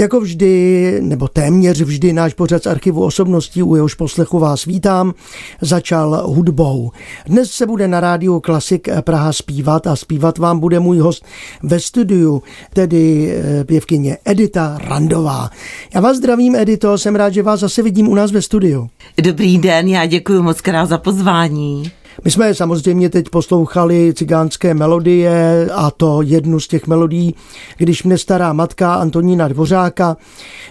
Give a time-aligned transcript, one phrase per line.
[0.00, 5.14] Jako vždy, nebo téměř vždy, náš pořad z archivu osobností, u jehož poslechu vás vítám,
[5.60, 6.90] začal hudbou.
[7.26, 11.24] Dnes se bude na rádiu Klasik Praha zpívat a zpívat vám bude můj host
[11.62, 12.42] ve studiu,
[12.74, 15.50] tedy eh, pěvkyně Edita Randová.
[15.94, 18.90] Já vás zdravím, Edito, jsem rád, že vás zase vidím u nás ve studiu.
[19.22, 21.92] Dobrý den, já děkuji moc krát za pozvání.
[22.24, 27.34] My jsme samozřejmě teď poslouchali cigánské melodie a to jednu z těch melodií,
[27.76, 30.16] když mne stará matka Antonína Dvořáka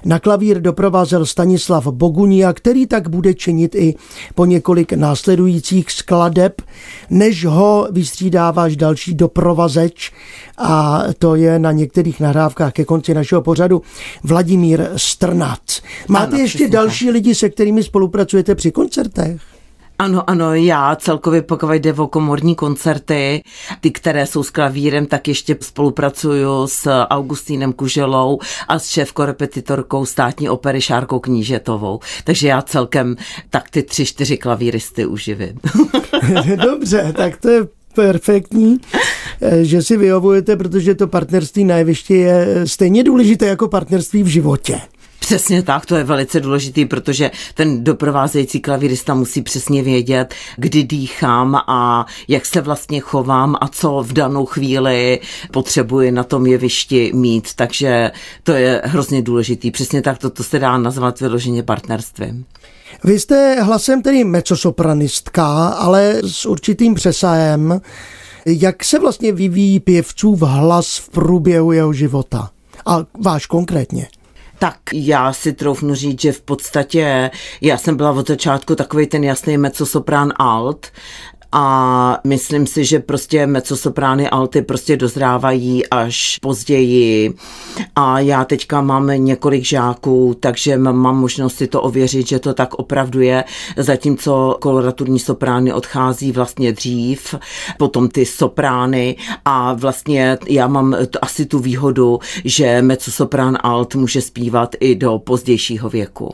[0.05, 3.95] na klavír doprovázel Stanislav Bogunia, který tak bude činit i
[4.35, 6.62] po několik následujících skladeb,
[7.09, 10.12] než ho vystřídáváš další doprovazeč
[10.57, 13.81] a to je na některých nahrávkách ke konci našeho pořadu
[14.23, 15.59] Vladimír Strnat.
[16.07, 17.13] Máte ano, ještě další tak.
[17.13, 19.59] lidi, se kterými spolupracujete při koncertech?
[19.99, 23.43] Ano, ano, já celkově pokud jde o komorní koncerty,
[23.82, 30.49] ty, které jsou s klavírem, tak ještě spolupracuju s Augustínem Kuželou a s šéfko-repetitorkou státní
[30.49, 31.99] opery Šárkou Knížetovou.
[32.23, 33.15] Takže já celkem
[33.49, 35.60] tak ty tři, čtyři klavíristy uživím.
[36.63, 38.77] Dobře, tak to je perfektní,
[39.62, 41.77] že si vyhovujete, protože to partnerství na
[42.10, 44.82] je stejně důležité jako partnerství v životě.
[45.30, 51.55] Přesně tak, to je velice důležitý, protože ten doprovázející klavírista musí přesně vědět, kdy dýchám
[51.55, 55.20] a jak se vlastně chovám a co v danou chvíli
[55.52, 57.54] potřebuji na tom jevišti mít.
[57.55, 58.12] Takže
[58.44, 59.72] to je hrozně důležitý.
[59.72, 62.46] Přesně tak to, to se dá nazvat vyloženě partnerstvím.
[63.04, 67.81] Vy jste hlasem tedy mecosopranistka, ale s určitým přesahem.
[68.46, 72.50] Jak se vlastně vyvíjí pěvcův hlas v průběhu jeho života?
[72.85, 74.07] A váš konkrétně?
[74.59, 77.31] Tak já si troufnu říct, že v podstatě
[77.62, 80.88] já jsem byla od začátku takový ten jasný mezzosoprán alt,
[81.51, 87.33] a myslím si, že prostě mezosoprány alty prostě dozrávají až později.
[87.95, 92.73] A já teďka mám několik žáků, takže mám možnost si to ověřit, že to tak
[92.73, 93.43] opravdu je,
[93.77, 97.35] zatímco koloraturní soprány odchází vlastně dřív,
[97.77, 99.15] potom ty soprány.
[99.45, 105.89] A vlastně já mám asi tu výhodu, že mezzosoprán alt může zpívat i do pozdějšího
[105.89, 106.33] věku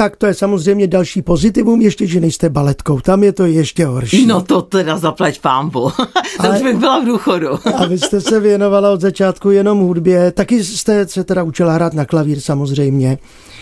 [0.00, 4.26] tak to je samozřejmě další pozitivum, ještě, že nejste baletkou, tam je to ještě horší.
[4.26, 5.90] No to teda zaplať pámbu,
[6.42, 7.48] to už bych byla v důchodu.
[7.76, 11.94] a vy jste se věnovala od začátku jenom hudbě, taky jste se teda učila hrát
[11.94, 13.18] na klavír samozřejmě.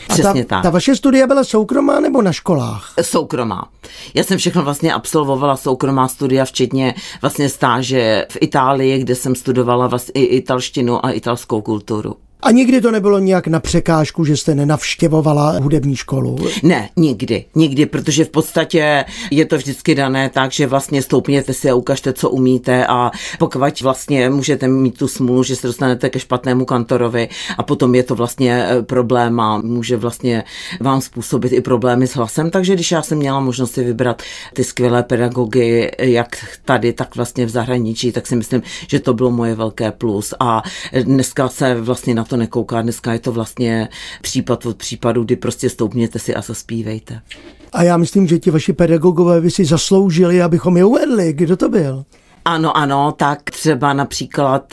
[0.09, 0.63] Přesně ta, tak.
[0.63, 2.93] Ta vaše studia byla soukromá nebo na školách?
[3.03, 3.69] Soukromá.
[4.15, 9.87] Já jsem všechno vlastně absolvovala soukromá studia, včetně vlastně stáže v Itálii, kde jsem studovala
[9.87, 12.15] vlastně i italštinu a italskou kulturu.
[12.43, 16.37] A nikdy to nebylo nějak na překážku, že jste nenavštěvovala hudební školu?
[16.63, 21.71] Ne, nikdy, nikdy, protože v podstatě je to vždycky dané tak, že vlastně stoupněte si
[21.71, 26.21] a ukažte, co umíte a pokud vlastně můžete mít tu smůlu, že se dostanete ke
[26.21, 27.29] špatnému kantorovi
[27.59, 30.45] a potom je to vlastně eh, problém a může vlastně
[30.81, 34.23] vám způsobit i problémy s hlasem, takže když já jsem měla možnost si vybrat
[34.53, 39.31] ty skvělé pedagogy, jak tady, tak vlastně v zahraničí, tak si myslím, že to bylo
[39.31, 40.63] moje velké plus a
[41.03, 42.83] dneska se vlastně na to nekouká.
[42.83, 43.89] Dneska je to vlastně
[44.23, 47.21] případ od případu, kdy prostě stoupněte si a zaspívejte.
[47.73, 51.33] A já myslím, že ti vaši pedagogové by si zasloužili, abychom je uvedli.
[51.33, 52.05] Kdo to byl?
[52.45, 54.73] Ano, ano, tak třeba například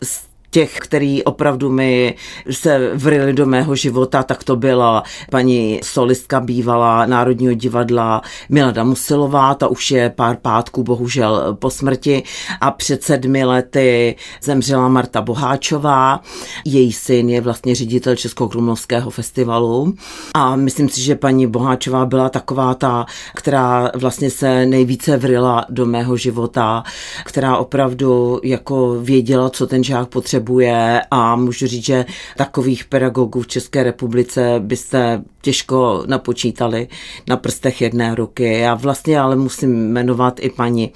[0.56, 2.16] těch, který opravdu mi
[2.52, 9.54] se vrili do mého života, tak to byla paní solistka bývalá Národního divadla Milada Musilová,
[9.54, 12.24] ta už je pár pátků bohužel po smrti.
[12.62, 16.22] A před sedmi lety zemřela Marta Boháčová.
[16.66, 19.94] Její syn je vlastně ředitel Českokrumlovského festivalu.
[20.34, 23.06] A myslím si, že paní Boháčová byla taková ta,
[23.36, 26.84] která vlastně se nejvíce vrila do mého života,
[27.26, 32.06] která opravdu jako věděla, co ten žák potřebuje potřebuje a můžu říct, že
[32.38, 36.88] takových pedagogů v České republice byste těžko napočítali
[37.28, 38.60] na prstech jedné ruky.
[38.60, 40.92] Já vlastně ale musím jmenovat i paní,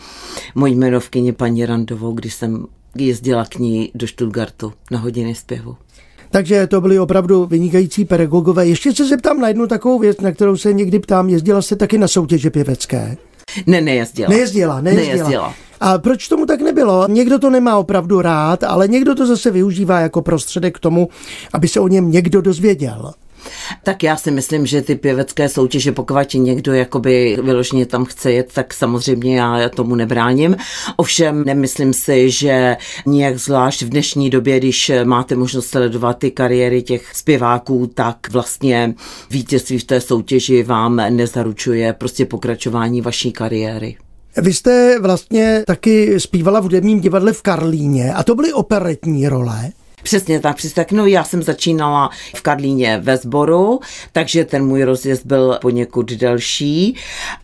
[0.55, 2.65] mojí jmenovkyni paní Randovou, když jsem
[2.95, 5.75] jezdila k ní do Stuttgartu na hodiny zpěvu.
[6.31, 8.67] Takže to byly opravdu vynikající pedagogové.
[8.67, 11.29] Ještě se zeptám na jednu takovou věc, na kterou se někdy ptám.
[11.29, 13.17] Jezdila jste taky na soutěže pěvecké?
[13.67, 14.29] Ne, nejezdila.
[14.29, 15.13] Nejezdila, nejezdila.
[15.13, 15.53] nejezdila.
[15.79, 17.07] A proč tomu tak nebylo?
[17.09, 21.09] Někdo to nemá opravdu rád, ale někdo to zase využívá jako prostředek k tomu,
[21.53, 23.13] aby se o něm někdo dozvěděl.
[23.83, 28.53] Tak já si myslím, že ty pěvecké soutěže, pokud někdo jakoby vyloženě tam chce jet,
[28.53, 30.55] tak samozřejmě já tomu nebráním.
[30.95, 36.81] Ovšem nemyslím si, že nějak zvlášť v dnešní době, když máte možnost sledovat ty kariéry
[36.81, 38.93] těch zpěváků, tak vlastně
[39.29, 43.97] vítězství v té soutěži vám nezaručuje prostě pokračování vaší kariéry.
[44.37, 49.69] Vy jste vlastně taky zpívala v hudebním divadle v Karlíně a to byly operetní role.
[50.03, 50.91] Přesně tak, přesně tak.
[50.91, 53.79] No já jsem začínala v Karlíně ve sboru,
[54.11, 56.95] takže ten můj rozjezd byl poněkud delší,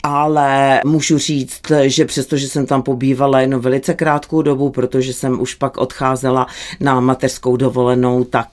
[0.04, 5.54] ale můžu říct, že přestože jsem tam pobývala jenom velice krátkou dobu, protože jsem už
[5.54, 6.48] pak odcházela
[6.80, 8.48] na mateřskou dovolenou, tak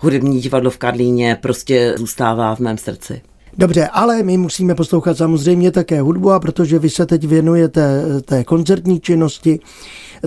[0.00, 3.29] hudební divadlo v Karlíně prostě zůstává v mém srdci.
[3.58, 8.44] Dobře, ale my musíme poslouchat samozřejmě také hudbu a protože vy se teď věnujete té
[8.44, 9.60] koncertní činnosti,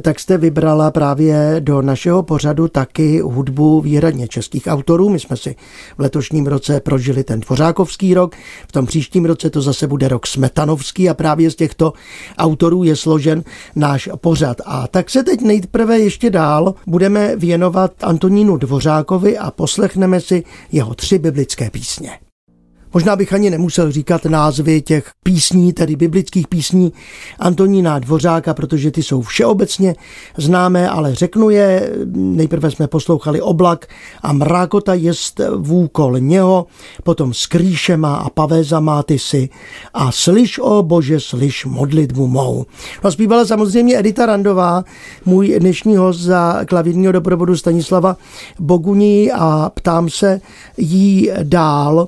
[0.01, 5.09] tak jste vybrala právě do našeho pořadu taky hudbu výhradně českých autorů.
[5.09, 5.55] My jsme si
[5.97, 8.35] v letošním roce prožili ten Dvořákovský rok,
[8.67, 11.93] v tom příštím roce to zase bude rok Smetanovský a právě z těchto
[12.37, 13.43] autorů je složen
[13.75, 14.57] náš pořad.
[14.65, 20.93] A tak se teď nejprve ještě dál budeme věnovat Antonínu Dvořákovi a poslechneme si jeho
[20.93, 22.22] tři biblické písně.
[22.93, 26.93] Možná bych ani nemusel říkat názvy těch písní, tedy biblických písní
[27.39, 29.95] Antonína Dvořáka, protože ty jsou všeobecně
[30.37, 31.89] známé, ale řeknu je.
[32.15, 33.87] Nejprve jsme poslouchali Oblak
[34.21, 36.65] a mrákota jest vůkol něho,
[37.03, 39.49] potom skrýšema a pavézama ty si
[39.93, 42.65] a slyš o bože, slyš modlitbu mou.
[43.03, 44.83] No zpívala samozřejmě Edita Randová,
[45.25, 48.17] můj dnešní host za klavírního doprovodu Stanislava
[48.59, 50.41] Boguní a ptám se
[50.77, 52.07] jí dál,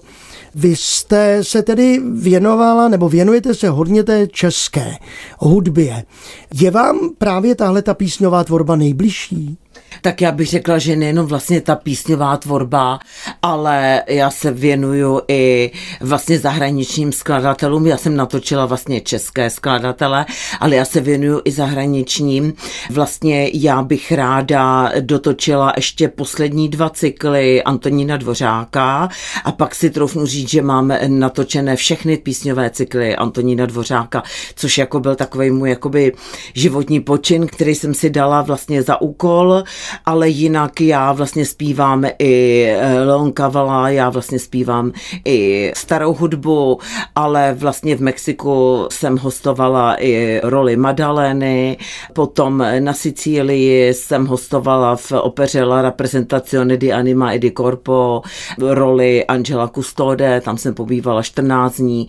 [0.55, 4.95] vy jste se tedy věnovala, nebo věnujete se hodně té české
[5.39, 6.03] hudbě.
[6.53, 9.57] Je vám právě tahle ta písňová tvorba nejbližší?
[10.01, 12.99] Tak já bych řekla, že nejenom vlastně ta písňová tvorba,
[13.41, 15.71] ale já se věnuju i
[16.01, 17.87] vlastně zahraničním skladatelům.
[17.87, 20.25] Já jsem natočila vlastně české skladatele,
[20.59, 22.53] ale já se věnuju i zahraničním.
[22.89, 29.09] Vlastně já bych ráda dotočila ještě poslední dva cykly Antonína Dvořáka
[29.43, 34.23] a pak si troufnu říct, že máme natočené všechny písňové cykly Antonína Dvořáka,
[34.55, 36.13] což jako byl takový můj jakoby
[36.53, 39.63] životní počin, který jsem si dala vlastně za úkol
[40.05, 44.91] ale jinak já vlastně zpívám i eh, Leon Kavala, já vlastně zpívám
[45.25, 46.79] i starou hudbu,
[47.15, 51.77] ale vlastně v Mexiku jsem hostovala i roli Madalény,
[52.13, 58.21] potom na Sicílii jsem hostovala v opeře La Rappresentazione di Anima e di Corpo
[58.59, 62.07] roli Angela Custode, tam jsem pobývala 14 dní,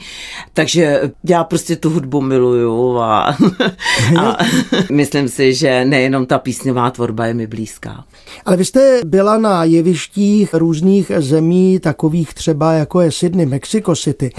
[0.52, 3.36] takže já prostě tu hudbu miluju a,
[4.20, 4.36] a
[4.92, 8.04] myslím si, že nejenom ta písňová tvorba je mi blízká blízká.
[8.44, 14.32] Ale vy jste byla na jevištích různých zemí, takových třeba jako je Sydney, Mexico City,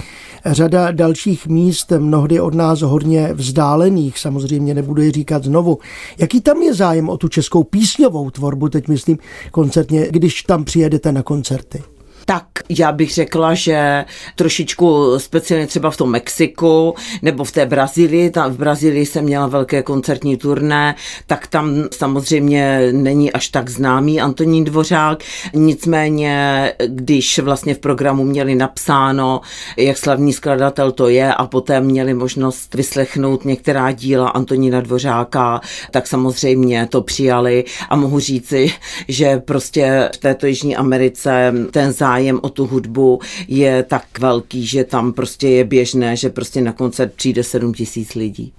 [0.46, 5.78] řada dalších míst, mnohdy od nás hodně vzdálených, samozřejmě nebudu je říkat znovu.
[6.18, 9.18] Jaký tam je zájem o tu českou písňovou tvorbu, teď myslím
[9.50, 11.82] koncertně, když tam přijedete na koncerty?
[12.28, 14.04] Tak já bych řekla, že
[14.36, 19.46] trošičku speciálně třeba v tom Mexiku nebo v té Brazílii, tam v Brazílii jsem měla
[19.46, 20.94] velké koncertní turné,
[21.26, 25.18] tak tam samozřejmě není až tak známý Antonín Dvořák,
[25.54, 29.40] nicméně když vlastně v programu měli napsáno,
[29.76, 35.60] jak slavný skladatel to je a poté měli možnost vyslechnout některá díla Antonína Dvořáka,
[35.90, 37.64] tak samozřejmě to přijali.
[37.90, 38.72] A mohu říci,
[39.08, 44.66] že prostě v této Jižní Americe ten zájem zájem o tu hudbu je tak velký,
[44.66, 48.52] že tam prostě je běžné, že prostě na koncert přijde 7 tisíc lidí.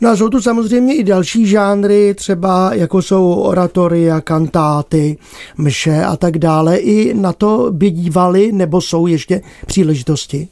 [0.00, 5.18] No a jsou tu samozřejmě i další žánry, třeba jako jsou oratoria, kantáty,
[5.58, 6.76] mše a tak dále.
[6.76, 10.48] I na to by dívali, nebo jsou ještě příležitosti?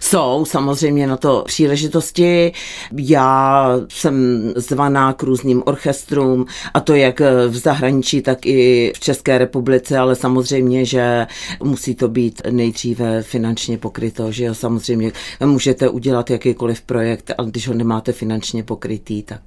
[0.00, 2.52] Jsou samozřejmě na to příležitosti.
[2.96, 9.38] Já jsem zvaná k různým orchestrům a to jak v zahraničí, tak i v České
[9.38, 11.26] republice, ale samozřejmě, že
[11.62, 15.12] musí to být nejdříve finančně pokryto, že jo, samozřejmě
[15.44, 19.40] můžete udělat jakýkoliv projekt, ale když ho nemáte finančně pokrytý, tak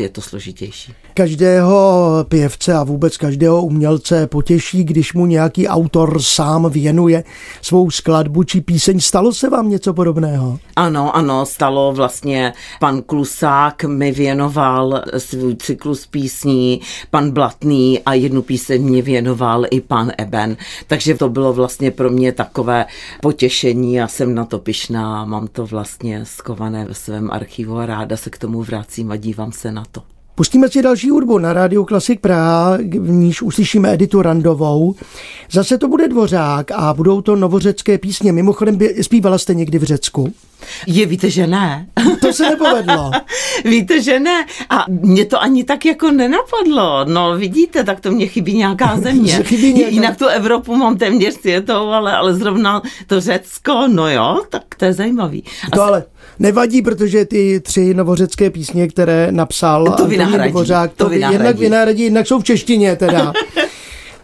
[0.00, 0.94] je to složitější.
[1.14, 7.24] Každého pěvce a vůbec každého umělce potěší, když mu nějaký autor sám věnuje
[7.62, 9.00] svou skladbu či píseň.
[9.00, 10.58] Stalo se vám něco podobného?
[10.76, 12.52] Ano, ano, stalo vlastně.
[12.80, 16.80] Pan Klusák mi věnoval svůj cyklus písní,
[17.10, 20.56] pan Blatný a jednu píseň mě věnoval i pan Eben.
[20.86, 22.86] Takže to bylo vlastně pro mě takové
[23.20, 25.24] potěšení a jsem na to pišná.
[25.24, 29.52] Mám to vlastně skované ve svém archivu a ráda se k tomu vracím a dívám
[29.52, 30.02] se na na to.
[30.34, 34.94] Pustíme si další hudbu na rádiu Klasik Praha, v níž uslyšíme Editu Randovou.
[35.50, 38.32] Zase to bude Dvořák a budou to novořecké písně.
[38.32, 40.32] Mimochodem, zpívala jste někdy v Řecku?
[40.86, 41.86] Je, víte, že ne.
[42.22, 43.10] To se nepovedlo.
[43.64, 44.46] víte, že ne.
[44.70, 47.04] A mě to ani tak jako nenapadlo.
[47.04, 49.32] No vidíte, tak to mě chybí nějaká země.
[49.42, 49.92] chybí nějaká...
[49.94, 54.84] Jinak tu Evropu mám téměř světou, ale, ale zrovna to Řecko, no jo, tak to
[54.84, 55.44] je zajímavý.
[55.72, 56.04] A to ale
[56.38, 61.34] nevadí, protože ty tři novořecké písně, které napsal to vynahradí, Dvořák, to vynahradí.
[61.34, 63.32] jednak vynahradí, jednak jsou v češtině teda.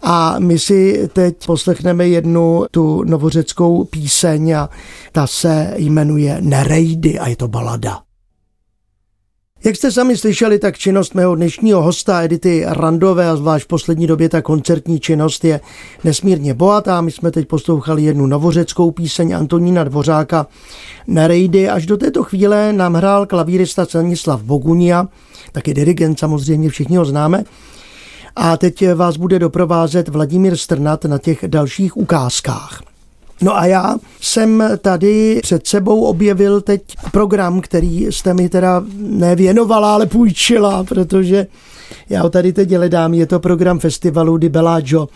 [0.01, 4.69] A my si teď poslechneme jednu tu novořeckou píseň a
[5.11, 7.99] ta se jmenuje Nerejdy a je to balada.
[9.63, 14.07] Jak jste sami slyšeli, tak činnost mého dnešního hosta Edity Randové a zvlášť v poslední
[14.07, 15.59] době ta koncertní činnost je
[16.03, 17.01] nesmírně bohatá.
[17.01, 20.47] My jsme teď poslouchali jednu novořeckou píseň Antonína Dvořáka
[21.07, 21.69] Nerejdy.
[21.69, 25.07] Až do této chvíle nám hrál klavírista Stanislav Bogunia,
[25.51, 27.43] taky dirigent samozřejmě, všichni ho známe.
[28.41, 32.81] A teď vás bude doprovázet Vladimír Strnat na těch dalších ukázkách.
[33.41, 36.81] No a já jsem tady před sebou objevil teď
[37.11, 41.47] program, který jste mi teda nevěnovala, ale půjčila, protože
[42.09, 43.13] já ho tady teď hledám.
[43.13, 45.07] Je to program festivalu Di Bellagio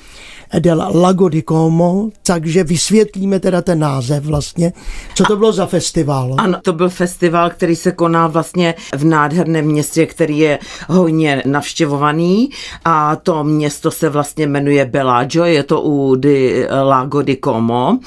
[0.60, 4.74] del Lago di Como, takže vysvětlíme teda ten název vlastně.
[5.16, 6.36] Co to bylo za festival?
[6.38, 12.50] Ano, to byl festival, který se koná vlastně v nádherném městě, který je hodně navštěvovaný
[12.86, 18.00] a to město se vlastně jmenuje Bellagio, je to u di Lago di Como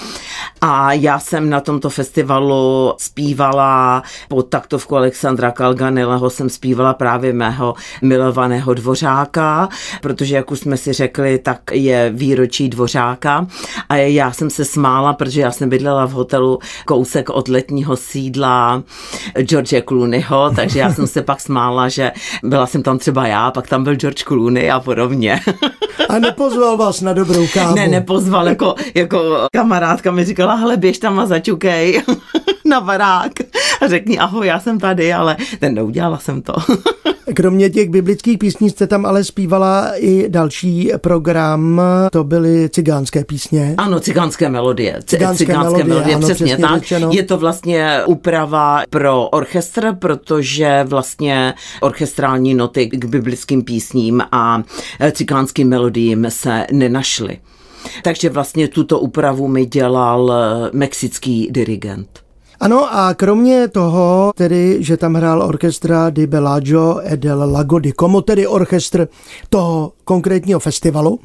[0.60, 7.74] a já jsem na tomto festivalu zpívala pod taktovku Alexandra Kalganileho jsem zpívala právě mého
[8.02, 9.68] milovaného dvořáka,
[10.02, 13.46] protože jak už jsme si řekli, tak je výročí dvořáka
[13.88, 18.82] a já jsem se smála, protože já jsem bydlela v hotelu kousek od letního sídla
[19.40, 22.12] George Clooneyho, takže já jsem se pak smála, že
[22.42, 25.40] byla jsem tam třeba já, pak tam byl George Clooney a podobně.
[26.08, 27.74] A nepozval vás na dobrou kávu?
[27.74, 29.18] Ne, nepozval, jako, jako
[29.52, 32.02] kamarádka mi říkala, hele, běž tam a začukej
[32.66, 33.32] na barák
[33.82, 36.52] a řekni ahoj, já jsem tady, ale ten neudělala jsem to.
[37.34, 41.80] Kromě těch biblických písní jste tam ale zpívala i další program,
[42.12, 43.74] to byly cigánské písně.
[43.78, 45.00] Ano, cigánské melodie.
[45.04, 46.78] Cigánské, cigánské melodie, melodie ano, přesně, přesně tak.
[46.78, 47.10] Řečeno.
[47.12, 54.62] Je to vlastně úprava pro orchestr, protože vlastně orchestrální noty k biblickým písním a
[55.12, 57.38] cigánským melodiím se nenašly.
[58.02, 60.32] Takže vlastně tuto úpravu mi dělal
[60.72, 62.25] mexický dirigent.
[62.60, 67.92] Ano a kromě toho, tedy, že tam hrál orchestra di Bellagio e del Lago di
[67.92, 69.08] Como, tedy orchestr
[69.48, 71.20] toho konkrétního festivalu,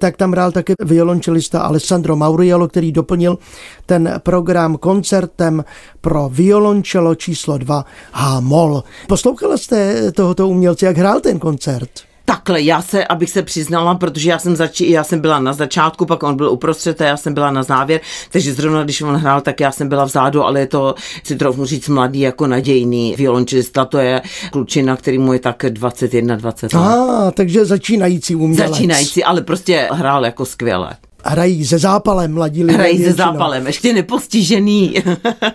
[0.00, 3.38] tak tam hrál také violončelista Alessandro Mauriello, který doplnil
[3.86, 5.64] ten program koncertem
[6.00, 8.84] pro violončelo číslo 2 H-moll.
[9.08, 11.90] Poslouchala jste tohoto umělce, jak hrál ten koncert?
[12.28, 16.06] Takhle, já se, abych se přiznala, protože já jsem, zači, já jsem byla na začátku,
[16.06, 19.40] pak on byl uprostřed a já jsem byla na závěr, takže zrovna když on hrál,
[19.40, 23.84] tak já jsem byla vzadu, ale je to, si trochu říct, mladý jako nadějný violončelista,
[23.84, 26.82] to je klučina, který mu je tak 21, 20 let.
[26.82, 28.70] Ah, takže začínající umělec.
[28.70, 30.96] Začínající, ale prostě hrál jako skvěle
[31.28, 32.78] hrají se zápalem mladí lidé.
[32.78, 34.94] Hrají se zápalem, ještě nepostižený.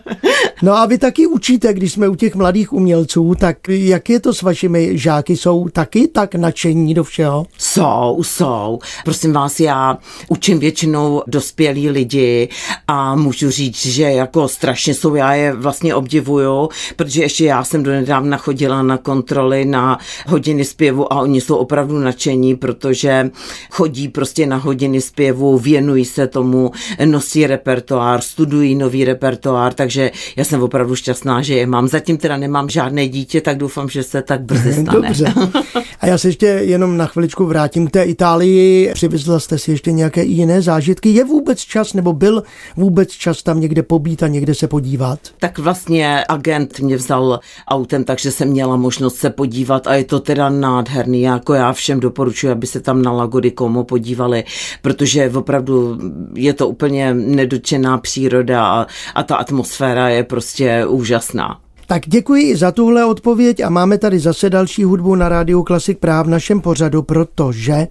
[0.62, 4.34] no a vy taky učíte, když jsme u těch mladých umělců, tak jak je to
[4.34, 5.38] s vašimi žáky?
[5.38, 7.46] Jsou taky tak nadšení do všeho?
[7.58, 8.80] Jsou, jsou.
[9.06, 9.98] Prosím vás, já
[10.28, 12.50] učím většinou dospělí lidi
[12.88, 17.84] a můžu říct, že jako strašně jsou, já je vlastně obdivuju, protože ještě já jsem
[17.84, 23.30] do nedávna chodila na kontroly na hodiny zpěvu a oni jsou opravdu nadšení, protože
[23.72, 26.72] chodí prostě na hodiny zpěvu věnují se tomu,
[27.06, 31.88] nosí repertoár, studují nový repertoár, takže já jsem opravdu šťastná, že je mám.
[31.88, 35.08] Zatím teda nemám žádné dítě, tak doufám, že se tak brzy stane.
[35.08, 35.34] Dobře.
[36.00, 38.91] A já se ještě jenom na chviličku vrátím k té Itálii.
[38.94, 41.10] Přivezla jste si ještě nějaké jiné zážitky?
[41.10, 42.44] Je vůbec čas, nebo byl
[42.75, 45.20] vůbec čas tam někde pobít a někde se podívat?
[45.39, 50.20] Tak vlastně agent mě vzal autem, takže jsem měla možnost se podívat a je to
[50.20, 51.22] teda nádherný.
[51.22, 54.44] Jako já všem doporučuji, aby se tam na Lago di Como podívali,
[54.82, 55.98] protože opravdu opravdu
[56.36, 61.60] je to úplně nedočená příroda a, a ta atmosféra je prostě úžasná.
[61.88, 66.25] Tak děkuji za tuhle odpověď a máme tady zase další hudbu na rádiu Klasik Práv
[66.25, 67.88] v našem pořadu, protože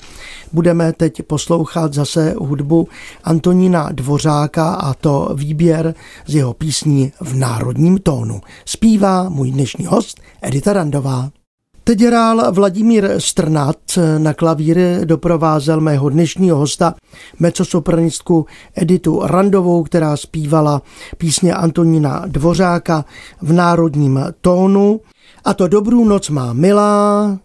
[0.52, 2.88] budeme teď poslouchat zase hudbu
[3.24, 5.94] Antonína Dvořáka a to výběr
[6.26, 8.40] z jeho písní v národním tónu.
[8.64, 11.39] Zpívá můj dnešní host Edita Randová.
[11.84, 13.76] Teď hrál Vladimír Strnat,
[14.18, 16.94] na klavír doprovázel mého dnešního hosta,
[17.38, 20.82] mecosopranistku Editu Randovou, která zpívala
[21.18, 23.04] písně Antonína Dvořáka
[23.42, 25.00] v národním tónu.
[25.44, 27.38] A to Dobrou noc má milá,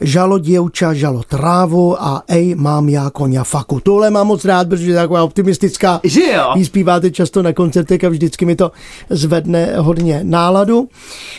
[0.00, 3.80] Žalo děvča, žalo trávu a ej, mám já koně faku.
[3.80, 6.00] Tohle mám moc rád, protože je taková optimistická.
[6.04, 6.52] Že jo?
[6.56, 8.72] Vy zpíváte často na koncertech a vždycky mi to
[9.10, 10.88] zvedne hodně náladu.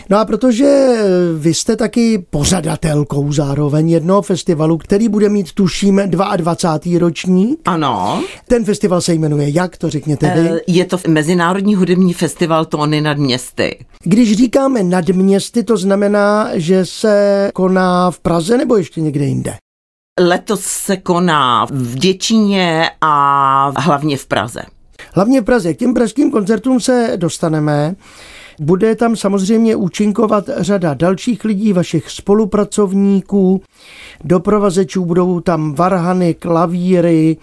[0.09, 0.87] No a protože
[1.37, 6.99] vy jste taky pořadatelkou zároveň jednoho festivalu, který bude mít tuším 22.
[6.99, 7.59] ročník.
[7.65, 8.23] Ano.
[8.47, 10.49] Ten festival se jmenuje jak, to řekněte vy?
[10.49, 13.77] Eh, Je to Mezinárodní hudební festival Tóny nad městy.
[14.03, 19.55] Když říkáme nad městy, to znamená, že se koná v Praze nebo ještě někde jinde?
[20.19, 24.61] Letos se koná v Děčíně a hlavně v Praze.
[25.13, 25.73] Hlavně v Praze.
[25.73, 27.95] K těm pražským koncertům se dostaneme.
[28.61, 33.61] Bude tam samozřejmě účinkovat řada dalších lidí, vašich spolupracovníků,
[34.23, 37.37] doprovazečů, budou tam varhany, klavíry,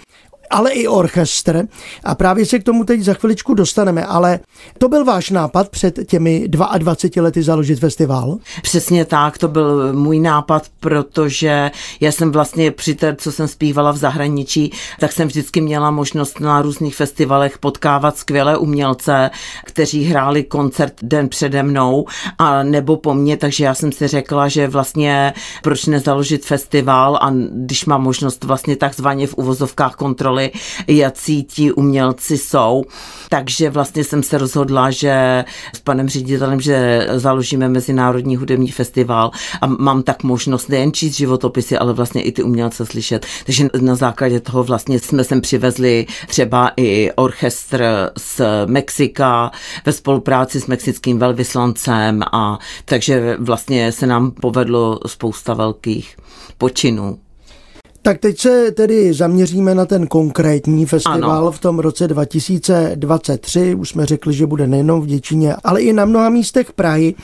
[0.50, 1.69] ale i orchestr.
[2.05, 4.05] A právě se k tomu teď za chviličku dostaneme.
[4.05, 4.41] Ale
[4.79, 8.38] to byl váš nápad před těmi 22 lety založit festival?
[8.62, 13.93] Přesně tak, to byl můj nápad, protože já jsem vlastně při té, co jsem zpívala
[13.93, 19.31] v zahraničí, tak jsem vždycky měla možnost na různých festivalech potkávat skvělé umělce,
[19.65, 22.07] kteří hráli koncert den přede mnou
[22.38, 27.33] a nebo po mně, takže já jsem si řekla, že vlastně proč nezaložit festival a
[27.53, 29.95] když mám možnost vlastně takzvaně v uvozovkách
[30.37, 30.50] kontroly,
[30.87, 32.85] jací ti umělci jsou,
[33.28, 39.66] takže vlastně jsem se rozhodla, že s panem ředitelem, že založíme Mezinárodní hudební festival a
[39.66, 43.26] mám tak možnost nejen číst životopisy, ale vlastně i ty umělce slyšet.
[43.45, 49.50] Takže na základě toho vlastně jsme sem přivezli třeba i orchestr z Mexika
[49.87, 56.16] ve spolupráci s mexickým velvyslancem a takže vlastně se nám povedlo spousta velkých
[56.59, 57.25] počinů.
[58.07, 61.53] Tak teď se tedy zaměříme na ten konkrétní festival ano.
[61.53, 63.75] v tom roce 2023.
[63.75, 67.15] Už jsme řekli, že bude nejenom v Děčíně, ale i na mnoha místech Prahy.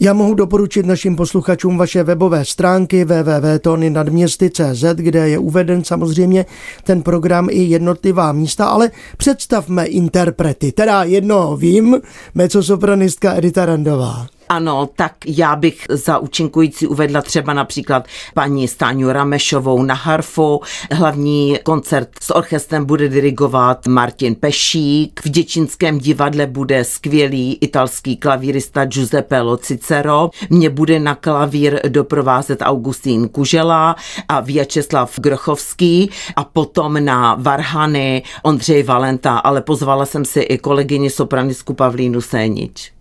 [0.00, 6.46] Já mohu doporučit našim posluchačům vaše webové stránky www.tonynadměsty.cz, kde je uveden samozřejmě
[6.84, 10.72] ten program i jednotlivá místa, ale představme interprety.
[10.72, 12.00] Teda jedno vím,
[12.34, 14.26] mecosopranistka Edita Randová.
[14.50, 20.60] Ano, tak já bych za účinkující uvedla třeba například paní Stáňu Ramešovou na harfu.
[20.92, 25.20] Hlavní koncert s orchestrem bude dirigovat Martin Pešík.
[25.24, 30.30] V Děčínském divadle bude skvělý italský klavírista Giuseppe Locicero.
[30.50, 33.96] Mě bude na klavír doprovázet Augustín Kužela
[34.28, 41.10] a Vyačeslav Grochovský a potom na Varhany Ondřej Valenta, ale pozvala jsem si i kolegyni
[41.10, 42.99] sopranistku Pavlínu Sénič.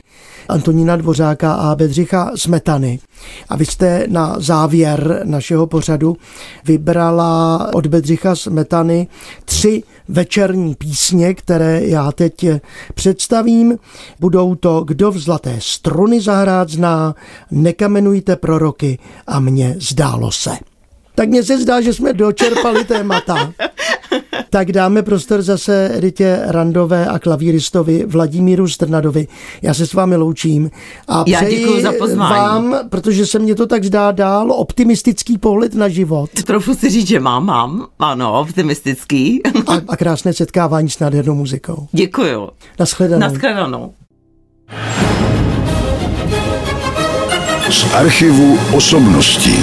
[0.48, 2.98] Antonína Dvořáka a Bedřicha Smetany.
[3.48, 6.16] A vy jste na závěr našeho pořadu
[6.64, 9.08] vybrala od Bedřicha Smetany
[9.44, 12.46] tři večerní písně, které já teď
[12.94, 13.78] představím.
[14.20, 17.14] Budou to Kdo v zlaté struny zahrát zná,
[17.50, 20.50] Nekamenujte proroky a mně zdálo se.
[21.14, 23.52] Tak mně se zdá, že jsme dočerpali témata.
[24.54, 29.26] Tak dáme prostor zase Editě Randové a klavíristovi Vladimíru Strnadovi.
[29.62, 30.70] Já se s vámi loučím
[31.08, 32.34] a Já děkuji za pozvání.
[32.34, 36.30] vám, protože se mně to tak zdá dál, optimistický pohled na život.
[36.44, 39.42] Trochu si říct, že mám, mám, ano, optimistický.
[39.66, 41.86] A, a krásné setkávání s nádhernou muzikou.
[41.92, 42.48] Děkuju.
[42.78, 43.20] Naschledanou.
[43.20, 43.92] Naschledanou.
[47.70, 49.56] Z archivu osobností.